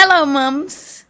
[0.00, 1.04] Hello, moms!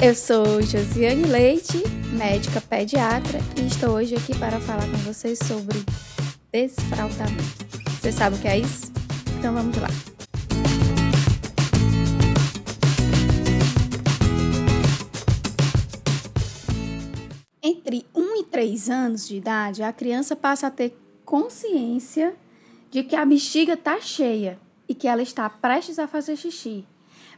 [0.00, 1.82] Eu sou Josiane Leite,
[2.12, 5.84] médica pediatra, e estou hoje aqui para falar com vocês sobre
[6.52, 7.42] desfraldamento.
[8.00, 8.92] Você sabe o que é isso?
[9.36, 9.88] Então vamos lá.
[17.60, 22.36] Entre 1 e 3 anos de idade, a criança passa a ter consciência
[22.88, 26.86] de que a bexiga está cheia e que ela está prestes a fazer xixi.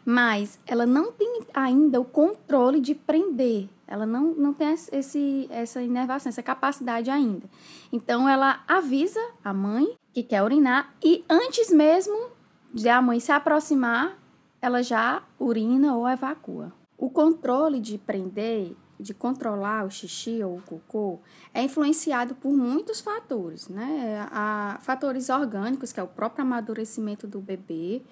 [0.05, 3.69] Mas ela não tem ainda o controle de prender.
[3.89, 7.49] Ela não, não tem esse, essa inervação, essa capacidade ainda.
[7.93, 12.31] Então ela avisa a mãe que quer urinar e antes mesmo
[12.73, 14.19] de a mãe se aproximar,
[14.61, 16.73] ela já urina ou evacua.
[16.99, 21.21] O controle de prender de controlar o xixi ou o cocô
[21.53, 24.27] é influenciado por muitos fatores, né?
[24.31, 28.03] Há fatores orgânicos, que é o próprio amadurecimento do bebê,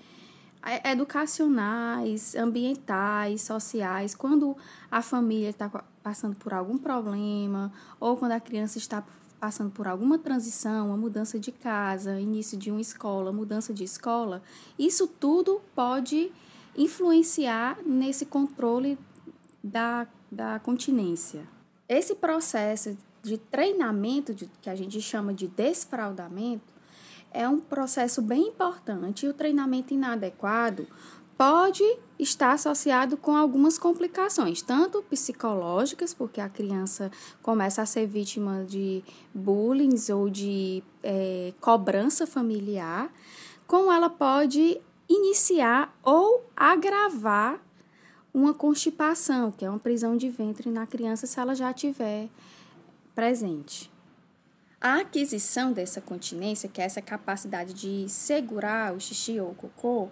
[0.84, 4.56] educacionais, ambientais, sociais, quando
[4.90, 5.68] a família está
[6.02, 9.04] passando por algum problema ou quando a criança está
[9.38, 14.42] passando por alguma transição, uma mudança de casa, início de uma escola, mudança de escola,
[14.78, 16.32] isso tudo pode
[16.74, 18.98] influenciar nesse controle
[19.62, 21.46] da da continência.
[21.88, 26.74] Esse processo de treinamento, de, que a gente chama de desfraudamento,
[27.32, 30.86] é um processo bem importante e o treinamento inadequado
[31.36, 31.82] pode
[32.18, 37.10] estar associado com algumas complicações, tanto psicológicas, porque a criança
[37.42, 39.02] começa a ser vítima de
[39.34, 43.12] bullying ou de é, cobrança familiar,
[43.66, 47.60] como ela pode iniciar ou agravar
[48.34, 52.28] uma constipação, que é uma prisão de ventre na criança se ela já tiver
[53.14, 53.88] presente.
[54.80, 60.08] A aquisição dessa continência, que é essa capacidade de segurar o xixi ou o cocô,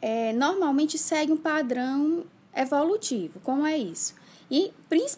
[0.00, 3.40] é, normalmente segue um padrão evolutivo.
[3.40, 4.14] Como é isso?
[4.50, 4.72] E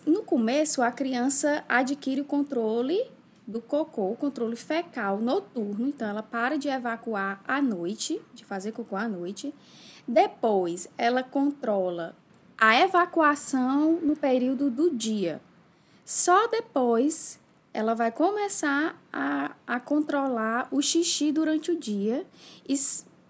[0.06, 3.00] no começo a criança adquire o controle
[3.47, 8.72] do cocô, o controle fecal noturno, então ela para de evacuar à noite, de fazer
[8.72, 9.55] cocô à noite,
[10.06, 12.15] depois, ela controla
[12.59, 15.41] a evacuação no período do dia.
[16.05, 17.41] Só depois
[17.72, 22.25] ela vai começar a, a controlar o xixi durante o dia
[22.69, 22.75] e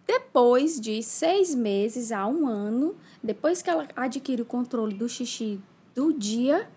[0.07, 5.59] depois de seis meses a um ano, depois que ela adquire o controle do xixi
[5.95, 6.69] do dia,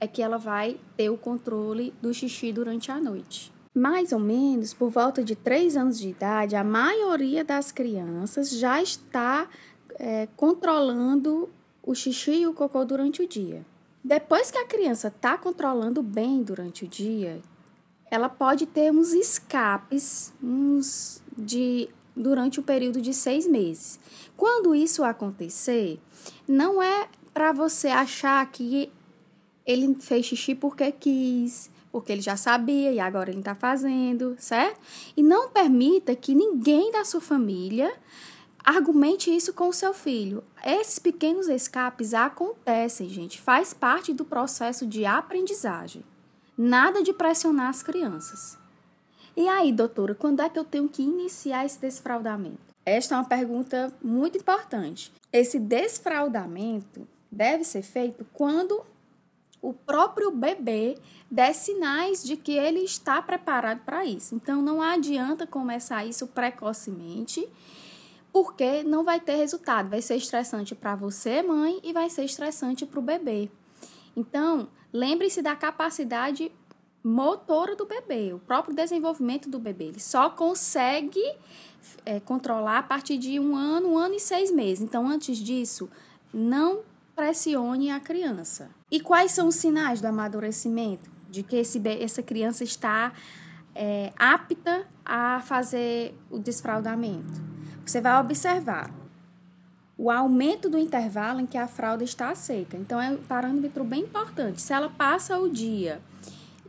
[0.00, 3.52] é que ela vai ter o controle do xixi durante a noite.
[3.74, 8.80] Mais ou menos por volta de 3 anos de idade, a maioria das crianças já
[8.80, 9.48] está
[9.98, 11.48] é, controlando
[11.82, 13.64] o xixi e o cocô durante o dia.
[14.02, 17.40] Depois que a criança está controlando bem durante o dia,
[18.10, 23.98] ela pode ter uns escapes uns de durante o período de seis meses.
[24.36, 25.98] Quando isso acontecer,
[26.46, 28.90] não é para você achar que
[29.66, 34.80] ele fez xixi porque quis, porque ele já sabia e agora ele está fazendo, certo?
[35.16, 37.92] E não permita que ninguém da sua família
[38.64, 40.42] argumente isso com o seu filho.
[40.64, 46.02] Esses pequenos escapes acontecem, gente, faz parte do processo de aprendizagem.
[46.56, 48.56] Nada de pressionar as crianças.
[49.36, 52.58] E aí, doutora, quando é que eu tenho que iniciar esse desfraudamento?
[52.86, 55.12] Esta é uma pergunta muito importante.
[55.32, 58.84] Esse desfraudamento deve ser feito quando
[59.64, 60.98] o próprio bebê
[61.30, 64.34] der sinais de que ele está preparado para isso.
[64.34, 67.48] Então, não adianta começar isso precocemente,
[68.30, 69.88] porque não vai ter resultado.
[69.88, 73.50] Vai ser estressante para você, mãe, e vai ser estressante para o bebê.
[74.14, 76.52] Então, lembre-se da capacidade
[77.02, 79.84] motora do bebê, o próprio desenvolvimento do bebê.
[79.84, 81.24] Ele só consegue
[82.04, 84.84] é, controlar a partir de um ano, um ano e seis meses.
[84.84, 85.88] Então, antes disso,
[86.32, 86.82] não
[87.14, 88.70] pressione a criança.
[88.90, 91.10] E quais são os sinais do amadurecimento?
[91.30, 93.12] De que esse, essa criança está
[93.74, 97.42] é, apta a fazer o desfraudamento?
[97.84, 98.90] Você vai observar
[99.96, 102.76] o aumento do intervalo em que a fralda está seca.
[102.76, 104.60] Então, é um parâmetro bem importante.
[104.60, 106.00] Se ela passa o dia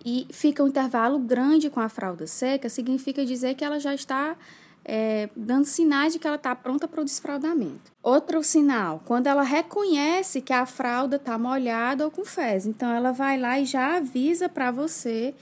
[0.03, 4.36] e fica um intervalo grande com a fralda seca, significa dizer que ela já está
[4.85, 7.91] é, dando sinais de que ela está pronta para o desfraudamento.
[8.03, 12.67] Outro sinal, quando ela reconhece que a fralda está molhada ou com fezes.
[12.67, 15.33] Então, ela vai lá e já avisa para você,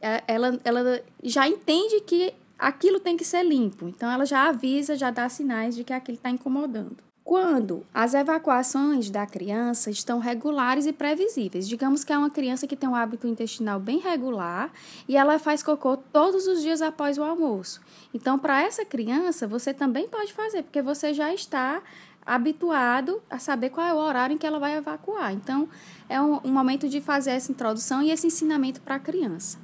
[0.00, 3.88] é, ela, ela já entende que aquilo tem que ser limpo.
[3.88, 6.96] Então, ela já avisa, já dá sinais de que aquilo está incomodando.
[7.24, 11.68] Quando as evacuações da criança estão regulares e previsíveis.
[11.68, 14.72] Digamos que é uma criança que tem um hábito intestinal bem regular
[15.06, 17.80] e ela faz cocô todos os dias após o almoço.
[18.12, 21.80] Então, para essa criança, você também pode fazer, porque você já está
[22.26, 25.32] habituado a saber qual é o horário em que ela vai evacuar.
[25.32, 25.68] Então,
[26.08, 29.58] é um, um momento de fazer essa introdução e esse ensinamento para a criança.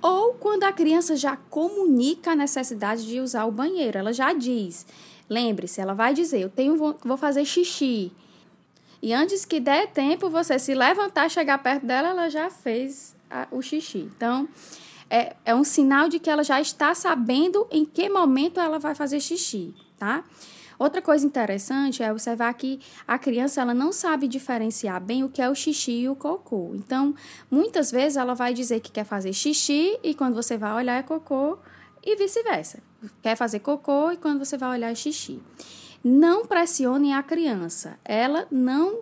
[0.00, 4.84] Ou quando a criança já comunica a necessidade de usar o banheiro, ela já diz
[5.28, 8.12] Lembre-se, ela vai dizer: Eu tenho, vou fazer xixi.
[9.02, 13.48] E antes que der tempo você se levantar, chegar perto dela, ela já fez a,
[13.50, 14.08] o xixi.
[14.16, 14.48] Então,
[15.10, 18.94] é, é um sinal de que ela já está sabendo em que momento ela vai
[18.94, 20.24] fazer xixi, tá?
[20.78, 25.42] Outra coisa interessante é observar que a criança ela não sabe diferenciar bem o que
[25.42, 26.72] é o xixi e o cocô.
[26.74, 27.14] Então,
[27.50, 31.02] muitas vezes ela vai dizer que quer fazer xixi e quando você vai olhar é
[31.02, 31.58] cocô
[32.04, 32.82] e vice-versa.
[33.20, 35.40] Quer fazer cocô e quando você vai olhar é xixi.
[36.04, 37.98] Não pressione a criança.
[38.04, 39.00] Ela não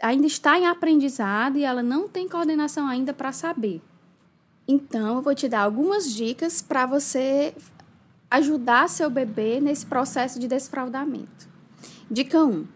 [0.00, 3.82] ainda está em aprendizado e ela não tem coordenação ainda para saber.
[4.66, 7.54] Então, eu vou te dar algumas dicas para você
[8.30, 11.48] ajudar seu bebê nesse processo de desfraudamento.
[12.10, 12.66] Dica 1.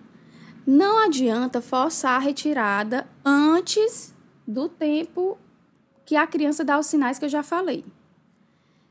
[0.66, 4.14] Não adianta forçar a retirada antes
[4.46, 5.38] do tempo
[6.04, 7.84] que a criança dá os sinais que eu já falei.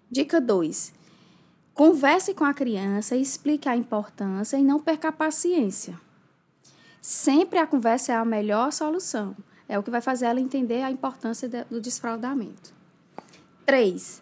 [0.10, 0.94] Dica 2.
[1.74, 6.00] Converse com a criança explique a importância e não perca a paciência.
[7.02, 9.36] Sempre a conversa é a melhor solução.
[9.68, 12.74] É o que vai fazer ela entender a importância do desfraudamento.
[13.66, 14.22] 3.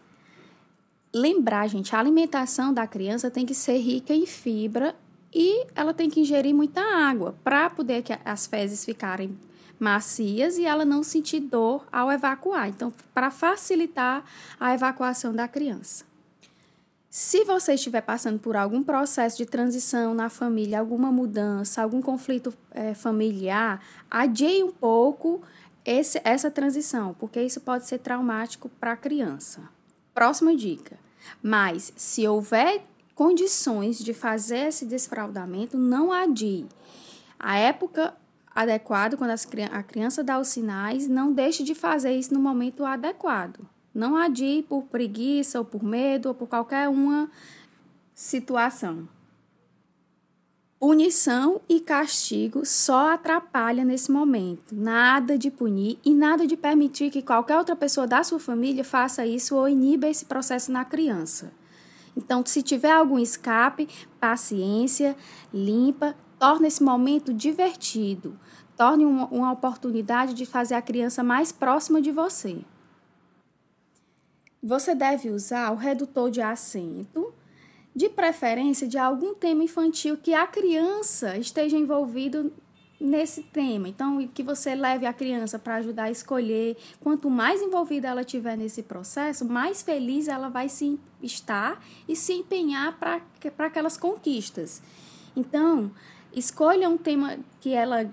[1.14, 4.96] Lembrar, gente, a alimentação da criança tem que ser rica em fibra
[5.34, 9.38] e ela tem que ingerir muita água para poder que as fezes ficarem
[9.78, 12.70] macias e ela não sentir dor ao evacuar.
[12.70, 14.24] Então, para facilitar
[14.58, 16.11] a evacuação da criança.
[17.14, 22.54] Se você estiver passando por algum processo de transição na família, alguma mudança, algum conflito
[22.72, 25.42] é, familiar, adie um pouco
[25.84, 29.60] esse, essa transição, porque isso pode ser traumático para a criança.
[30.14, 30.98] Próxima dica.
[31.44, 32.82] Mas, se houver
[33.14, 36.66] condições de fazer esse desfraudamento, não adie.
[37.38, 38.14] A época
[38.56, 43.68] adequado, quando a criança dá os sinais, não deixe de fazer isso no momento adequado.
[43.94, 47.30] Não adie por preguiça ou por medo ou por qualquer uma
[48.14, 49.08] situação.
[50.80, 54.74] Punição e castigo só atrapalha nesse momento.
[54.74, 59.26] Nada de punir e nada de permitir que qualquer outra pessoa da sua família faça
[59.26, 61.54] isso ou iniba esse processo na criança.
[62.18, 63.88] Então, se tiver algum escape,
[64.20, 65.16] paciência,
[65.54, 68.36] limpa Torne esse momento divertido.
[68.76, 72.58] Torne uma, uma oportunidade de fazer a criança mais próxima de você.
[74.62, 77.34] Você deve usar o redutor de acento,
[77.96, 82.54] de preferência de algum tema infantil que a criança esteja envolvido
[83.00, 83.90] nesse tema.
[83.90, 86.78] Então, que você leve a criança para ajudar a escolher.
[87.00, 92.34] Quanto mais envolvida ela tiver nesse processo, mais feliz ela vai se estar e se
[92.34, 93.22] empenhar para
[93.66, 94.82] aquelas conquistas.
[95.36, 95.92] Então,
[96.34, 98.10] Escolha um tema que ela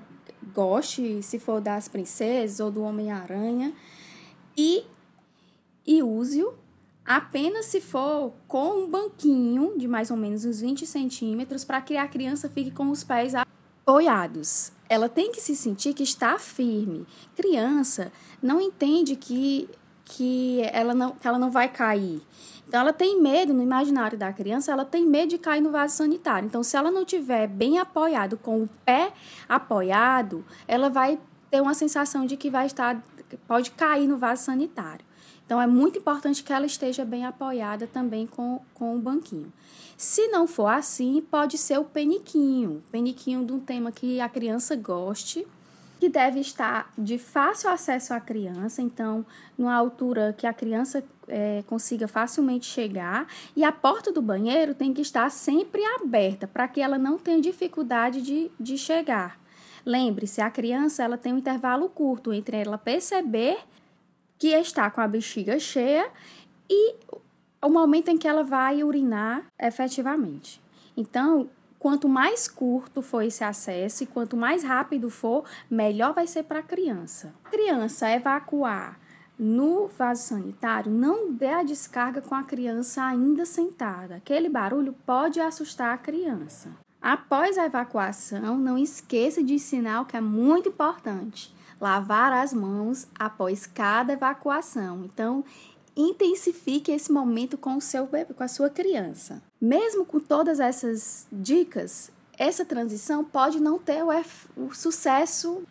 [0.53, 3.73] goste, se for das princesas ou do Homem-Aranha,
[4.57, 4.85] e,
[5.89, 6.53] e use-o
[7.03, 11.97] apenas se for com um banquinho de mais ou menos uns 20 centímetros para que
[11.97, 14.71] a criança fique com os pés apoiados.
[14.87, 17.07] Ela tem que se sentir que está firme.
[17.35, 18.13] Criança
[18.43, 19.67] não entende que,
[20.05, 22.21] que, ela, não, que ela não vai cair.
[22.69, 25.97] Então, ela tem medo, no imaginário da criança, ela tem medo de cair no vaso
[25.97, 26.45] sanitário.
[26.45, 29.11] Então, se ela não tiver bem apoiado, com o pé
[29.49, 31.19] apoiado, ela vai
[31.51, 33.03] ter uma sensação de que vai estar,
[33.47, 35.08] pode cair no vaso sanitário.
[35.49, 39.51] Então, é muito importante que ela esteja bem apoiada também com, com o banquinho.
[39.97, 42.83] Se não for assim, pode ser o peniquinho.
[42.93, 45.47] Peniquinho de um tema que a criança goste
[45.99, 49.25] que deve estar de fácil acesso à criança, então,
[49.57, 53.27] numa altura que a criança é, consiga facilmente chegar,
[53.57, 57.41] e a porta do banheiro tem que estar sempre aberta para que ela não tenha
[57.41, 59.41] dificuldade de, de chegar.
[59.83, 63.57] Lembre-se, a criança ela tem um intervalo curto entre ela perceber
[64.39, 66.11] que está com a bexiga cheia
[66.71, 66.95] e
[67.63, 70.61] o momento em que ela vai urinar efetivamente.
[70.97, 76.43] Então, Quanto mais curto for esse acesso e quanto mais rápido for, melhor vai ser
[76.43, 77.33] para a criança.
[77.49, 78.99] Criança evacuar
[79.39, 84.17] no vaso sanitário, não dê a descarga com a criança ainda sentada.
[84.17, 86.71] Aquele barulho pode assustar a criança.
[87.01, 93.07] Após a evacuação, não esqueça de ensinar o que é muito importante: lavar as mãos
[93.19, 95.05] após cada evacuação.
[95.05, 95.45] Então,
[95.97, 99.43] intensifique esse momento com o seu com a sua criança.
[99.61, 104.11] Mesmo com todas essas dicas, essa transição pode não ter o,
[104.57, 105.65] o sucesso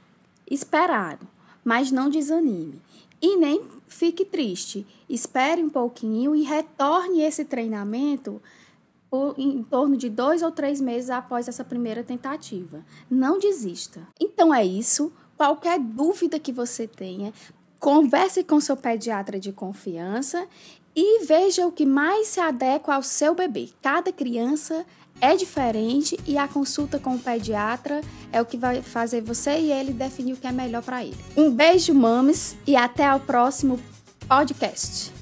[0.50, 1.26] esperado,
[1.64, 2.82] mas não desanime.
[3.22, 4.86] E nem fique triste.
[5.10, 8.42] Espere um pouquinho e retorne esse treinamento
[9.38, 12.86] em torno de dois ou três meses após essa primeira tentativa.
[13.10, 14.06] Não desista.
[14.20, 15.12] Então é isso.
[15.38, 17.32] Qualquer dúvida que você tenha,
[17.79, 20.48] converse com seu pediatra de confiança
[20.96, 23.70] e veja o que mais se adequa ao seu bebê.
[23.82, 24.84] Cada criança
[25.22, 28.01] é diferente e a consulta com o pediatra
[28.32, 31.17] é o que vai fazer você e ele definir o que é melhor para ele.
[31.36, 33.79] Um beijo, mames, e até o próximo
[34.27, 35.16] podcast.